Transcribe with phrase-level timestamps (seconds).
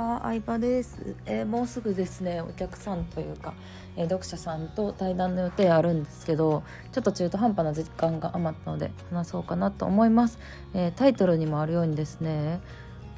[0.00, 3.54] は、相葉です、えー、もうすぐですね、お客さんというか、
[3.96, 6.62] えー、読者さんと対談の予定あるんですけど、
[6.92, 10.38] ちょっと中途半端な時間が余ったので話そうかなと思います。
[10.74, 12.60] えー、タイトルにもあるようにですね、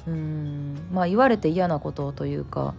[0.07, 2.75] うん、まあ言われて嫌なことというか、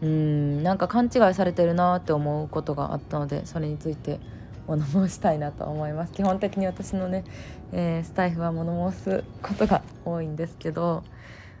[0.00, 4.20] うん、なんか勘違いされてるなって思うことがあったので、それについて
[4.68, 6.12] 物申したいなと思います。
[6.12, 7.24] 基本的に私のね、
[7.72, 11.02] えスタイフは物申すことが多いんですけど、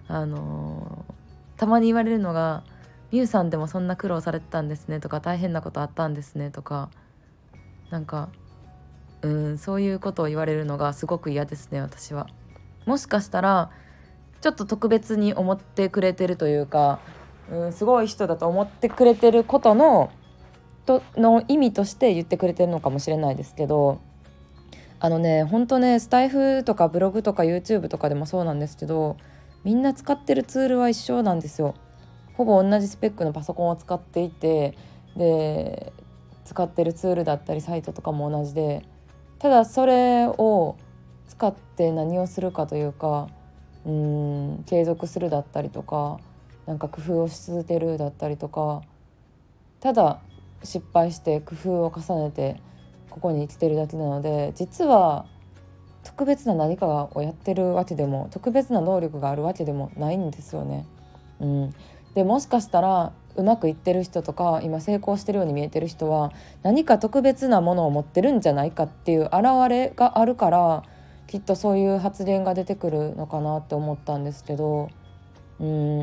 [0.06, 1.17] あのー、
[1.58, 2.62] たまに言われるのが
[3.12, 6.88] 「みゆさんでもそんな苦労されてたんですね」とか「大変なことあったんですね」とか
[7.90, 8.30] なんか
[9.22, 12.28] うんそういうことを言われるのがすごく嫌ですね私は。
[12.86, 13.70] もしかしたら
[14.40, 17.00] ちょっと特別に思ってくれてるというか
[17.50, 20.10] うんすごい人だと思ってくれてることの
[20.86, 24.00] との意味として言ってくれてるのかもしれないですけど
[25.00, 29.16] あのねほんとねスタイフとかブログとか YouTube とかでもそうなんですけど
[29.64, 31.74] みんな使ってるツールは一緒なんですよ。
[32.34, 34.78] ほぼ同じスペックのパソコンを使っていて
[35.16, 35.92] で
[36.44, 38.84] 使ってるツールだったりサイトとかも同じで
[39.40, 40.76] ただそれを
[41.28, 43.28] 使って何をするかというか
[43.84, 46.20] うん継続するだったりとか
[46.66, 48.82] なんか工夫をし続けるだったりとか
[49.80, 50.20] ただ
[50.62, 52.60] 失敗して工夫を重ねて
[53.10, 55.26] ここに来てるだけなので実は
[56.08, 60.86] 特別な何かをやってるわけでも特別な能力があるわけでもないんですよね。
[61.38, 61.74] うん、
[62.14, 66.32] でもしかしたらうまくいってる人とか今成功してるように見えてる人は
[66.62, 69.34] 何か特別なものを持ってるんじゃないかっていう現
[69.68, 70.82] れがあるから
[71.26, 74.88] きっとそういう発言が出てくるのかなって思ったんですけど。
[75.60, 76.00] うん。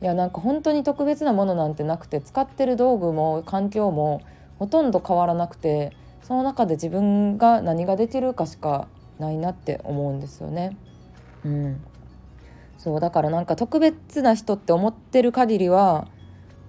[0.00, 4.22] いやなんか本当に特別なものなんてなくて使ってる道具も環境も
[4.58, 8.88] ほとんど変わらなくてその中で自分が何ができるかしか
[9.22, 10.76] ないなって思うんですよね。
[11.44, 11.80] うん、
[12.76, 16.08] そうだからなんか特別な人って思ってる限りは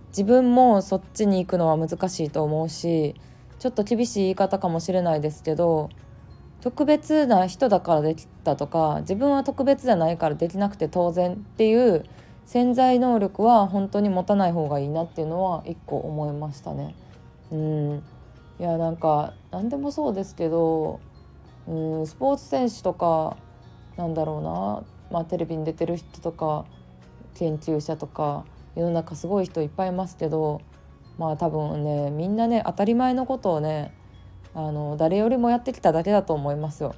[0.10, 3.16] 自分もそっちに行くのは難しいと思うし
[3.60, 5.90] ちょっと厳しい言い方かもしれないですけど
[6.62, 12.06] 特別な人だからできたとか自分は特別じゃないからできなくて当然っていう
[12.46, 16.96] 潜在能力は本当に持たない方がいいなっていうのは一個思いましたね。
[17.52, 18.04] うん
[18.60, 21.00] いやなんか何でもそうですけど
[21.68, 23.38] うんスポーツ選手とか
[23.98, 26.66] なんだろうな、まあ、テレビに出てる人とか
[27.36, 30.62] 研究者とか世の中すごい人いっぱいいますけど
[31.18, 33.94] まあ多分ねみんなね当たり前のことをね
[34.56, 36.96] あの誰よりもやってきただけだと思いますよ。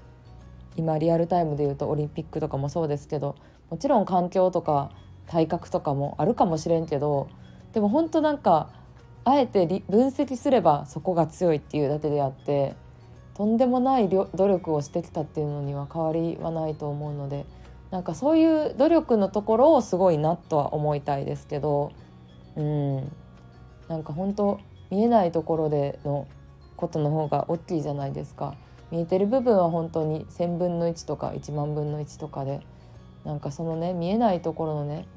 [0.78, 3.36] 今リアルタイムで言うとオリンピックとかもそうですけど
[3.70, 4.92] もちろん環境とか
[5.28, 7.30] 体格とかもあるかもしれんけど
[7.72, 8.70] でも本当なんか
[9.24, 12.76] あえて分析すればそこが強いっていうだけであって
[13.36, 17.46] とんでもない努力をしてきたっていうのには変わりはないと思うので
[17.92, 21.92] なんかそういう努力のところをすごいなとは思いたいですけど
[22.56, 23.12] うん
[23.88, 24.60] なんか本当
[24.90, 26.28] 見えないところでの
[26.78, 28.56] ことの方が大きいじゃないですか。
[28.92, 32.62] 見えてる部分は本当に1,000分の1とか1万分の1とかで
[33.24, 35.08] なんかそのね見えないところのね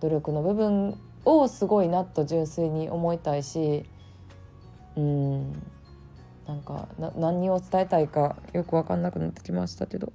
[0.00, 3.84] 努力の部分をすごいなと純粋に思いたいし
[4.96, 5.62] うん
[6.46, 10.12] なんか何を伝えたいかよく分かんなくなってきましたけど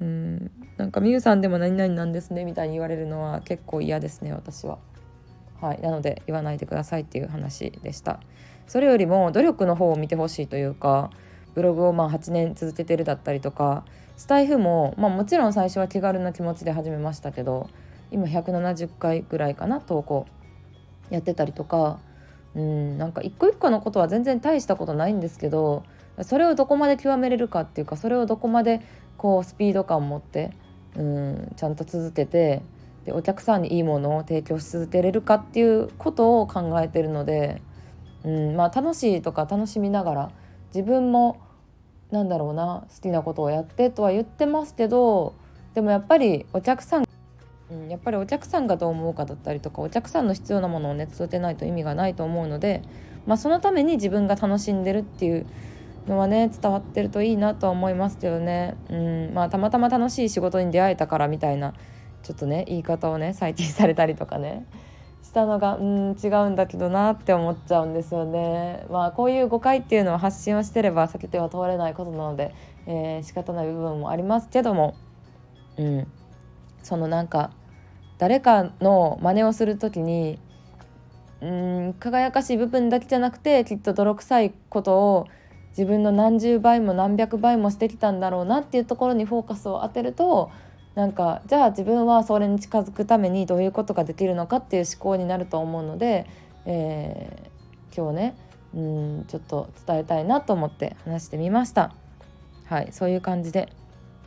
[0.00, 4.78] うんなんか「みゆさんでも何々なんですね」みたいに言われるのは結構嫌ですね私は。
[5.60, 8.20] はいなので言わないでくださいっていう話でした。
[8.68, 11.10] それよりも努力の方を見てほしいというか
[11.54, 13.84] ブログをまあ8年続けてるだったりとか
[14.16, 17.68] スタイフも、まあ、もちろん最初は気軽な気持ちで始めましたけど
[18.10, 20.26] 今170回ぐらいかな投稿
[21.10, 21.98] やってたりとか
[22.54, 25.84] うんなんか一個一個のことは全然大したことないんですけど
[26.22, 28.80] それをどこまで極めれるかっていうかそれをどこまで
[29.16, 30.52] こうスピード感を持って
[30.96, 32.62] うんちゃんと続けて
[33.04, 37.62] でお客さんにいいものを提供し続けれるかっていうことを考えてるので、
[38.24, 40.30] うんまあ、楽しいとか楽しみながら
[40.74, 41.40] 自分も
[42.10, 45.34] なんだろうな好きなことをやってとは言ってますけど
[45.74, 47.07] でもやっぱりお客さんうん、
[47.88, 52.82] やっぱりお客さんがどう思うかだったりとかお客さんの必要なものをね育てないと意味がないと思うので、
[53.26, 55.46] まあ、そのために自分が楽しんでるっていう
[56.06, 59.34] のはね伝わってるといいなとは思いますけどね、うん。
[59.34, 61.74] まあ、たまたま楽しい仕事に出会えたからみたいな
[62.22, 64.66] ちょっとね言い方をね採点されたりとかね
[65.22, 68.86] したのがうん違うんだけどなって思っちゃうんですよね。
[68.90, 72.54] まあこういう誤解っていうのは発信をしてれば避けては通れないことなので、
[72.86, 74.96] えー、仕方ない部分もありますけども、
[75.76, 76.06] うん、
[76.82, 77.50] そのなんか
[78.18, 80.38] 誰かの真似をする時に
[81.40, 85.28] うん輝かしい部分だけじゃなくてきっと泥臭いことを
[85.70, 90.50] 自分の何十倍も何百倍もしてきたんだろうなっていうところにフォーカスを当てると
[90.96, 96.26] なんかじゃあ自分はそれに近づくためにどういうことができるのかっていう思考になると思うので、
[96.66, 98.36] えー、今日ね
[98.74, 101.94] うんちょっと伝えたいなと思って話してみました。
[102.64, 103.77] はいそういう感じで。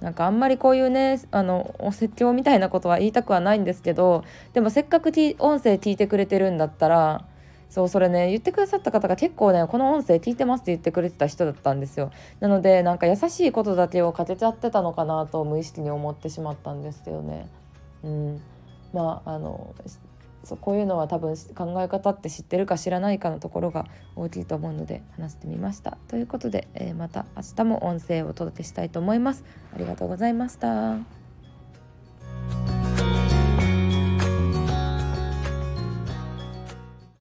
[0.01, 7.25] なんかあんまりこういうねあのお説教みたいなことは言いたくはないんですけどでもせっかく音声聞いてくれてるんだったら
[7.69, 12.12] そうそれね言ってくださった方が結構ねこの音声聞いてますって言ってくれてた人だったんですよ。
[12.42, 17.47] なのでなんか優しいことだけをかけちゃってたのかなと無意識に思ってしまったんですけどね。
[18.04, 18.42] うん。
[18.92, 19.74] まああの
[20.44, 23.86] そうこういうのは多分考え方って知ってるか知らないかのところが
[24.16, 25.98] 大きいと思うので話してみました。
[26.08, 29.44] ということで、えー、また明日も音声をお届けしたいと思います。
[29.74, 31.20] ありがとうございました。